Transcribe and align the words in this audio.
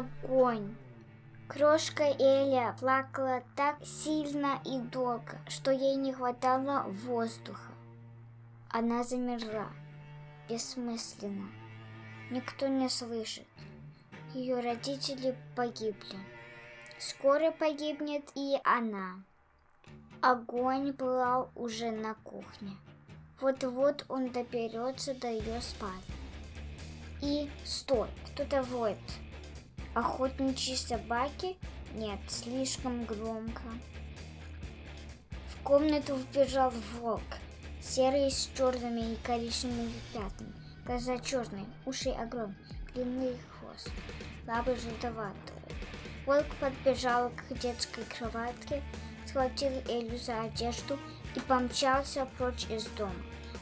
огонь. 0.00 0.74
Крошка 1.48 2.04
Эля 2.04 2.76
плакала 2.78 3.42
так 3.56 3.76
сильно 3.84 4.60
и 4.64 4.78
долго, 4.78 5.38
что 5.48 5.70
ей 5.70 5.96
не 5.96 6.12
хватало 6.12 6.84
воздуха. 7.04 7.72
Она 8.68 9.02
замерла, 9.02 9.68
бессмысленно. 10.48 11.48
Никто 12.30 12.68
не 12.68 12.88
слышит. 12.88 13.46
Ее 14.32 14.60
родители 14.60 15.36
погибли. 15.56 16.18
Скоро 16.98 17.50
погибнет 17.50 18.30
и 18.36 18.56
она. 18.62 19.20
Огонь 20.20 20.92
пылал 20.92 21.50
уже 21.56 21.90
на 21.90 22.14
кухне. 22.14 22.76
Вот-вот 23.40 24.04
он 24.08 24.30
доберется 24.30 25.14
до 25.14 25.28
ее 25.28 25.60
спальни. 25.60 26.04
И 27.22 27.50
стой, 27.64 28.08
кто-то 28.26 28.62
воет. 28.62 28.98
Охотничьи 29.94 30.76
собаки? 30.76 31.56
Нет, 31.94 32.20
слишком 32.28 33.04
громко. 33.04 33.62
В 35.48 35.62
комнату 35.64 36.14
вбежал 36.14 36.72
волк, 37.00 37.20
серый 37.82 38.30
с 38.30 38.48
черными 38.56 39.14
и 39.14 39.16
коричневыми 39.16 39.92
пятнами. 40.12 40.52
Глаза 40.86 41.18
черные, 41.18 41.66
уши 41.86 42.10
огромные, 42.10 42.56
длинный 42.94 43.36
хвост, 43.48 43.90
лапы 44.46 44.76
желтоватые. 44.76 45.60
Волк 46.24 46.46
подбежал 46.60 47.30
к 47.30 47.58
детской 47.58 48.04
кроватке, 48.04 48.84
схватил 49.26 49.72
Элю 49.88 50.16
за 50.18 50.42
одежду 50.42 51.00
и 51.34 51.40
помчался 51.40 52.28
прочь 52.38 52.66
из 52.70 52.86
дома. 52.96 53.12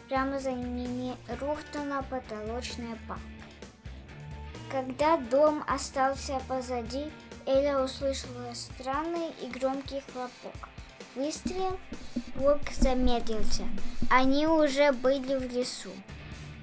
Прямо 0.09 0.39
за 0.39 0.53
ними 0.53 1.17
рухнула 1.41 2.05
потолочная 2.11 2.99
балка. 3.09 3.23
Когда 4.71 5.17
дом 5.17 5.65
остался 5.67 6.41
позади, 6.47 7.11
Эля 7.47 7.81
услышала 7.83 8.53
странный 8.53 9.31
и 9.41 9.47
громкий 9.47 10.03
хлопок. 10.13 10.69
Выстрел, 11.15 11.79
волк 12.37 12.71
замедлился. 12.73 13.65
Они 14.11 14.47
уже 14.47 14.93
были 14.93 15.37
в 15.37 15.51
лесу. 15.51 15.91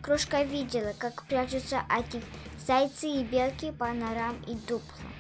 Крошка 0.04 0.44
видела, 0.44 0.94
как 1.00 1.24
прячутся 1.24 1.82
от 1.90 2.14
них 2.14 2.24
зайцы 2.68 3.08
и 3.08 3.24
белки 3.24 3.72
по 3.72 3.88
норам 3.88 4.40
и 4.48 4.54
дуплам. 4.54 5.12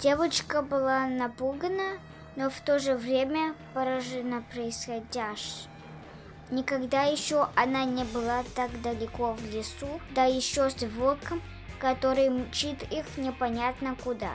Девочка 0.00 0.62
была 0.62 1.08
напугана, 1.08 1.98
но 2.36 2.48
в 2.48 2.60
то 2.60 2.78
же 2.78 2.94
время 2.94 3.56
поражена 3.74 4.44
происходящим. 4.52 5.68
Никогда 6.50 7.04
еще 7.04 7.48
она 7.56 7.84
не 7.84 8.04
была 8.04 8.44
так 8.54 8.70
далеко 8.82 9.32
в 9.32 9.44
лесу, 9.46 10.00
да 10.14 10.24
еще 10.24 10.70
с 10.70 10.76
волком, 10.86 11.40
который 11.82 12.28
мчит 12.30 12.80
их 12.92 13.04
непонятно 13.16 13.96
куда. 14.04 14.30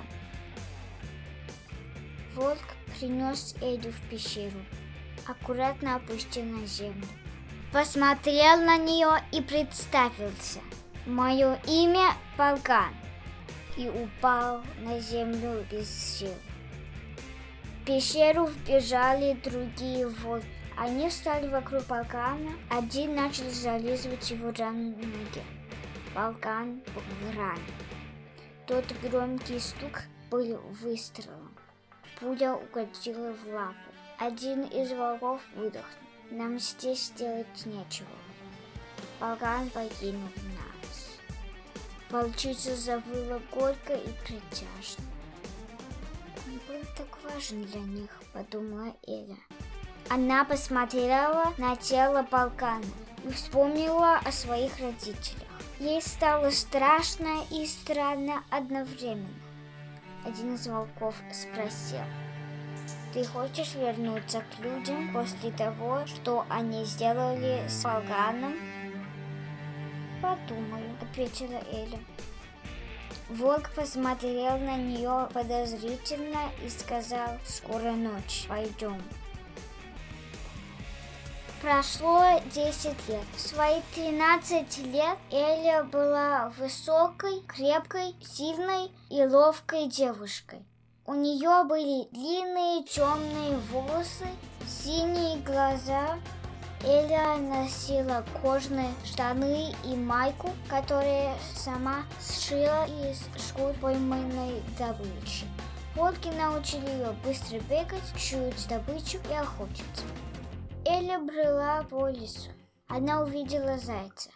Волк 2.35 2.57
принес 2.99 3.55
Эду 3.61 3.89
в 3.89 4.01
пещеру, 4.09 4.59
аккуратно 5.25 5.95
опустил 5.95 6.43
на 6.43 6.65
землю. 6.65 7.07
Посмотрел 7.71 8.57
на 8.57 8.77
нее 8.77 9.23
и 9.31 9.41
представился. 9.41 10.59
Мое 11.05 11.57
имя 11.67 12.09
Полкан. 12.35 12.93
И 13.77 13.87
упал 13.87 14.61
на 14.81 14.99
землю 14.99 15.65
без 15.71 15.89
сил. 15.89 16.33
В 17.63 17.85
пещеру 17.85 18.47
вбежали 18.47 19.39
другие 19.41 20.05
волки. 20.09 20.45
Они 20.75 21.07
встали 21.07 21.47
вокруг 21.47 21.85
Полкана. 21.85 22.51
Один 22.69 23.15
начал 23.15 23.49
зализывать 23.49 24.29
его 24.29 24.51
рану 24.51 24.89
на 24.89 25.05
был 26.17 27.31
ранен. 27.37 27.61
Тот 28.65 28.85
громкий 29.03 29.59
стук 29.59 30.01
был 30.31 30.57
выстрелом. 30.81 31.55
Пуля 32.19 32.55
угодила 32.55 33.33
в 33.33 33.53
лапу. 33.53 33.75
Один 34.17 34.63
из 34.63 34.91
волков 34.93 35.41
выдохнул. 35.55 36.07
Нам 36.31 36.59
здесь 36.59 37.11
делать 37.15 37.65
нечего. 37.65 38.09
Полкан 39.19 39.69
покинул 39.69 40.29
нас. 40.57 41.19
Волчица 42.09 42.75
завыла 42.75 43.39
горько 43.53 43.93
и 43.93 44.09
притяжно. 44.25 45.05
Он 46.47 46.59
был 46.67 46.83
так 46.97 47.17
важен 47.23 47.63
для 47.65 47.81
них, 47.81 48.09
подумала 48.33 48.91
Эля. 49.05 49.37
Она 50.09 50.45
посмотрела 50.45 51.53
на 51.59 51.75
тело 51.75 52.23
полкана 52.23 52.85
и 53.23 53.29
вспомнила 53.29 54.17
о 54.17 54.31
своих 54.31 54.79
родителях. 54.79 55.56
Ей 55.79 56.01
стало 56.01 56.49
страшно 56.49 57.43
и 57.51 57.65
странно 57.67 58.43
одновременно. 58.49 59.27
Один 60.25 60.55
из 60.55 60.65
волков 60.65 61.13
спросил, 61.31 62.01
«Ты 63.13 63.23
хочешь 63.23 63.75
вернуться 63.75 64.41
к 64.41 64.59
людям 64.63 65.13
после 65.13 65.51
того, 65.51 66.05
что 66.07 66.47
они 66.49 66.83
сделали 66.83 67.67
с 67.67 67.83
полганом?» 67.83 68.55
«Подумаю»,— 70.19 70.97
ответила 71.01 71.61
Эля. 71.71 71.99
Волк 73.29 73.69
посмотрел 73.75 74.57
на 74.57 74.77
нее 74.77 75.29
подозрительно 75.31 76.49
и 76.65 76.69
сказал, 76.69 77.37
«Скоро 77.45 77.91
ночь, 77.91 78.45
пойдем». 78.47 78.99
Прошло 81.67 82.23
10 82.55 82.85
лет. 83.09 83.25
В 83.35 83.41
свои 83.41 83.81
13 83.93 84.77
лет 84.85 85.17
Эля 85.29 85.83
была 85.83 86.49
высокой, 86.57 87.41
крепкой, 87.45 88.15
сильной 88.21 88.89
и 89.09 89.25
ловкой 89.25 89.87
девушкой. 89.87 90.63
У 91.05 91.13
нее 91.13 91.65
были 91.67 92.07
длинные 92.13 92.85
темные 92.85 93.57
волосы, 93.69 94.27
синие 94.65 95.39
глаза. 95.39 96.17
Эля 96.85 97.35
носила 97.35 98.23
кожные 98.41 98.93
штаны 99.03 99.75
и 99.83 99.93
майку, 99.97 100.51
которые 100.69 101.35
сама 101.53 102.05
сшила 102.21 102.85
из 102.85 103.19
шкур 103.45 103.73
пойманной 103.81 104.63
добычи. 104.79 105.45
Волки 105.95 106.29
научили 106.29 106.89
ее 106.91 107.13
быстро 107.25 107.59
бегать, 107.59 108.15
чуять 108.15 108.65
добычу 108.69 109.17
и 109.29 109.33
охотиться. 109.33 110.05
Эля 110.89 111.19
брела 111.19 111.83
по 111.89 112.07
лесу. 112.07 112.49
Она 112.87 113.21
увидела 113.21 113.77
зайца. 113.77 114.29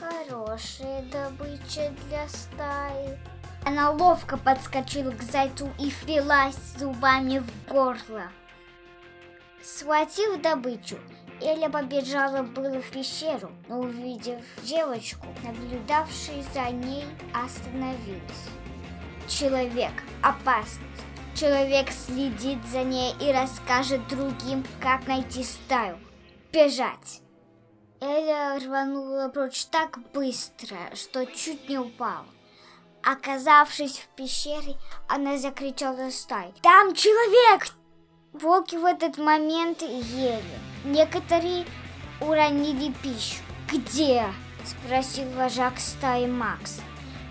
Хорошая 0.00 1.02
добыча 1.12 1.92
для 2.06 2.26
стаи. 2.26 3.18
Она 3.66 3.90
ловко 3.90 4.38
подскочила 4.38 5.10
к 5.10 5.22
зайцу 5.22 5.68
и 5.78 5.90
впилась 5.90 6.56
зубами 6.78 7.40
в 7.40 7.70
горло. 7.70 8.32
Схватив 9.62 10.40
добычу, 10.40 10.96
Эля 11.42 11.68
побежала 11.68 12.42
было 12.42 12.80
в 12.80 12.90
пещеру, 12.90 13.50
но 13.68 13.80
увидев 13.80 14.42
девочку, 14.62 15.26
наблюдавшую 15.44 16.44
за 16.54 16.70
ней, 16.70 17.04
остановилась. 17.34 18.48
Человек, 19.28 19.92
опасность. 20.22 21.07
Человек 21.38 21.90
следит 21.92 22.58
за 22.66 22.82
ней 22.82 23.14
и 23.20 23.30
расскажет 23.30 24.08
другим, 24.08 24.64
как 24.80 25.06
найти 25.06 25.44
стаю. 25.44 25.96
Бежать. 26.52 27.20
Эля 28.00 28.58
рванула 28.58 29.28
прочь 29.28 29.64
так 29.66 30.00
быстро, 30.12 30.76
что 30.94 31.24
чуть 31.26 31.68
не 31.68 31.78
упала. 31.78 32.26
Оказавшись 33.04 33.98
в 33.98 34.08
пещере, 34.16 34.74
она 35.08 35.38
закричала 35.38 36.10
стай. 36.10 36.52
«Там 36.60 36.92
человек!» 36.96 37.68
Волки 38.32 38.74
в 38.74 38.84
этот 38.84 39.16
момент 39.16 39.82
ели. 39.82 40.42
Некоторые 40.84 41.66
уронили 42.20 42.92
пищу. 43.00 43.42
«Где?»– 43.70 44.24
спросил 44.64 45.30
вожак 45.36 45.78
стаи 45.78 46.26
Макс. 46.26 46.80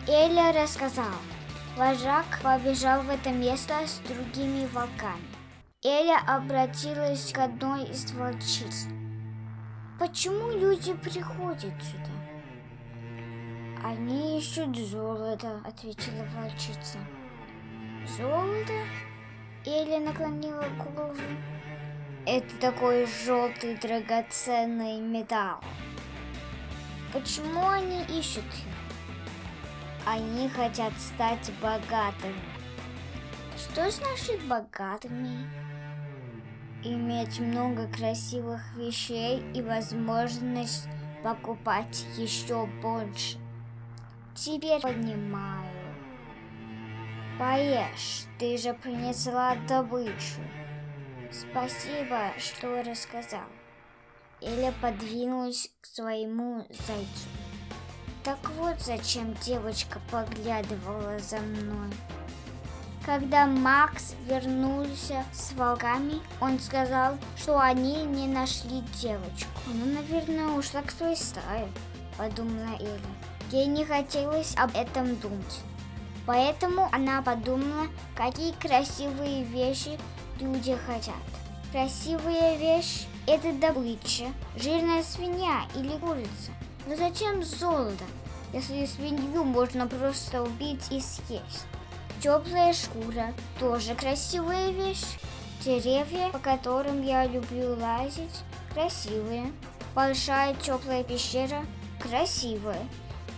Эля 0.07 0.53
рассказала. 0.53 1.36
Вожак 1.77 2.39
побежал 2.41 3.03
в 3.03 3.09
это 3.11 3.29
место 3.29 3.75
с 3.85 3.99
другими 3.99 4.65
волками. 4.73 5.21
Эля 5.83 6.19
обратилась 6.25 7.31
к 7.31 7.37
одной 7.37 7.83
из 7.83 8.11
волчиц. 8.13 8.87
«Почему 9.99 10.49
люди 10.57 10.95
приходят 10.95 11.75
сюда?» 11.83 12.15
«Они 13.83 14.39
ищут 14.39 14.75
золото»,— 14.75 15.61
ответила 15.67 16.25
волчица. 16.35 16.97
«Золото?» 18.17 18.73
Эля 19.63 19.99
наклонила 19.99 20.65
голову. 20.79 21.15
«Это 22.25 22.57
такой 22.59 23.05
желтый 23.05 23.75
драгоценный 23.75 24.99
металл. 24.99 25.59
Почему 27.13 27.69
они 27.69 28.01
ищут 28.19 28.45
его?» 28.45 28.86
Они 30.09 30.47
хотят 30.47 30.93
стать 30.97 31.51
богатыми. 31.61 32.39
Что 33.57 33.91
значит 33.91 34.41
богатыми? 34.47 35.45
Иметь 36.81 37.41
много 37.41 37.89
красивых 37.89 38.61
вещей 38.77 39.43
и 39.53 39.61
возможность 39.61 40.87
покупать 41.25 42.05
еще 42.15 42.67
больше. 42.81 43.37
Теперь 44.33 44.79
понимаю. 44.79 45.93
Поешь, 47.37 48.27
ты 48.39 48.57
же 48.57 48.73
принесла 48.75 49.57
добычу. 49.67 50.39
Спасибо, 51.33 52.31
что 52.37 52.81
рассказал. 52.81 53.49
Эля 54.39 54.73
подвинулась 54.81 55.69
к 55.81 55.85
своему 55.85 56.65
зайцу. 56.69 57.46
Так 58.27 58.51
вот 58.57 58.75
зачем 58.81 59.33
девочка 59.35 60.01
поглядывала 60.11 61.17
за 61.17 61.37
мной. 61.37 61.89
Когда 63.05 63.47
Макс 63.47 64.15
вернулся 64.25 65.23
с 65.31 65.53
волками, 65.53 66.15
он 66.41 66.59
сказал, 66.59 67.17
что 67.37 67.57
они 67.57 68.03
не 68.03 68.27
нашли 68.27 68.81
девочку. 69.01 69.47
Ну, 69.67 69.85
наверное, 69.93 70.47
ушла 70.57 70.81
к 70.81 70.91
своей 70.91 71.15
стае, 71.15 71.69
подумала 72.17 72.75
Эля. 72.81 72.99
Ей 73.49 73.67
не 73.67 73.85
хотелось 73.85 74.57
об 74.57 74.75
этом 74.75 75.15
думать. 75.15 75.61
Поэтому 76.25 76.89
она 76.91 77.21
подумала, 77.21 77.87
какие 78.13 78.51
красивые 78.51 79.45
вещи 79.45 79.97
люди 80.41 80.77
хотят. 80.85 81.15
Красивая 81.71 82.57
вещь– 82.57 83.07
это 83.25 83.53
добыча, 83.53 84.25
жирная 84.57 85.01
свинья 85.01 85.61
или 85.75 85.97
курица. 85.97 86.51
Но 86.87 86.95
зачем 86.95 87.43
золото, 87.43 88.05
если 88.53 88.85
свинью 88.85 89.43
можно 89.43 89.87
просто 89.87 90.41
убить 90.41 90.85
и 90.89 91.01
съесть? 91.01 91.65
Теплая 92.21 92.71
шкура– 92.71 93.33
тоже 93.59 93.93
красивая 93.93 94.71
вещь. 94.71 95.03
Деревья, 95.65 96.29
по 96.29 96.39
которым 96.39 97.03
я 97.03 97.25
люблю 97.25 97.75
лазить, 97.75 98.41
красивые. 98.73 99.51
Большая 99.93 100.55
теплая 100.55 101.03
пещера– 101.03 101.65
красивая. 101.99 102.87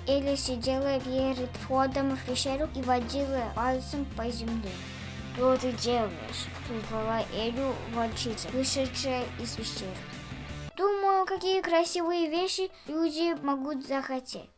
Эля 0.06 0.38
сидела 0.38 1.00
перед 1.00 1.50
входом 1.63 2.16
в 2.16 2.24
пещеру 2.25 2.69
и 2.75 2.84
водила 2.84 3.45
пальцем 3.56 4.06
по 4.16 4.30
земле. 4.30 4.69
«Что 5.34 5.57
ты 5.57 5.72
делаешь?»– 5.72 6.45
призвала 6.68 7.24
Элю 7.34 7.74
волчица, 7.95 8.48
вышедшая 8.50 9.24
из 9.40 9.56
пещеры. 9.56 9.95
«Думаю, 10.80 11.26
какие 11.26 11.60
красивые 11.60 12.30
вещи 12.30 12.72
люди 12.88 13.36
могут 13.44 13.86
захотеть. 13.86 14.50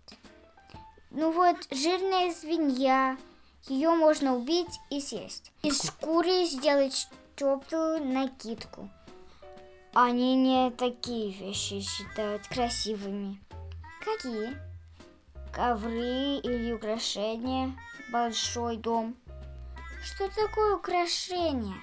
Ну 1.09 1.31
вот, 1.31 1.57
жирная 1.71 2.31
свинья, 2.31 3.17
ее 3.67 3.89
можно 3.89 4.35
убить 4.35 4.79
и 4.91 5.01
съесть. 5.01 5.51
Из 5.63 5.81
шкуры 5.81 6.45
сделать 6.45 7.07
теплую 7.35 8.05
накидку. 8.05 8.87
Они 9.95 10.35
не 10.35 10.69
такие 10.69 11.31
вещи 11.31 11.81
считают 11.81 12.47
красивыми. 12.47 13.41
Какие? 14.05 14.55
ковры 15.51 16.37
или 16.37 16.71
украшения, 16.71 17.73
большой 18.11 18.77
дом. 18.77 19.15
Что 20.03 20.29
такое 20.29 20.75
украшение? 20.75 21.75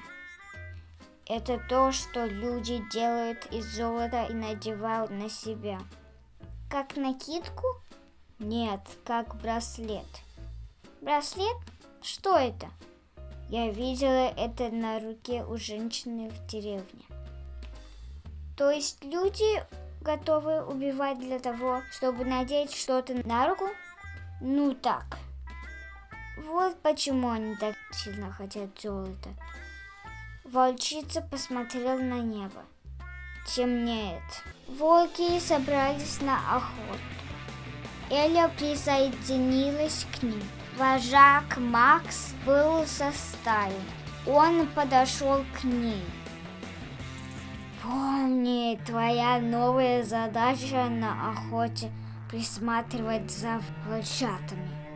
Это 1.29 1.59
то, 1.69 1.93
что 1.93 2.25
люди 2.25 2.83
делают 2.91 3.45
из 3.53 3.67
золота 3.77 4.25
и 4.31 4.33
надевают 4.33 5.11
на 5.11 5.29
себя. 5.29 5.79
Как 6.71 6.97
накидку? 6.97 7.67
Нет, 8.39 8.81
как 9.05 9.37
браслет. 9.37 10.07
Браслет? 11.03 11.57
Что 12.01 12.39
это? 12.39 12.69
Я 13.51 13.71
видела 13.71 14.33
это 14.37 14.71
на 14.71 15.01
руке 15.01 15.45
у 15.45 15.59
женщины 15.59 16.31
в 16.31 16.47
деревне. 16.47 17.05
То 18.57 18.71
есть 18.71 19.05
люди 19.05 19.63
готовы 20.01 20.65
убивать 20.65 21.19
для 21.19 21.39
того, 21.39 21.83
чтобы 21.91 22.25
надеть 22.25 22.75
что-то 22.75 23.15
на 23.29 23.49
руку? 23.49 23.69
Ну 24.41 24.75
так. 24.75 25.19
Вот 26.47 26.81
почему 26.81 27.29
они 27.29 27.55
так 27.57 27.75
сильно 27.93 28.33
хотят 28.33 28.71
золота. 28.81 29.29
Волчица 30.53 31.21
посмотрела 31.21 31.99
на 31.99 32.21
небо. 32.21 32.63
Темнеет. 33.47 34.23
Волки 34.67 35.39
собрались 35.41 36.23
на 36.23 36.39
охоту. 36.57 36.99
Эля 38.09 38.49
присоединилась 38.57 40.07
к 40.11 40.23
ним. 40.23 40.43
Вожак 40.79 41.59
Макс 41.59 42.33
был 42.47 42.87
со 42.87 43.13
стаей. 43.13 43.77
Он 44.27 44.67
подошел 44.69 45.45
к 45.61 45.65
ней. 45.65 46.03
Помни, 47.83 48.81
твоя 48.87 49.41
новая 49.41 50.03
задача 50.03 50.89
на 50.89 51.31
охоте 51.31 51.91
присматривать 52.31 53.31
за 53.31 53.61
волчатами. 53.87 54.88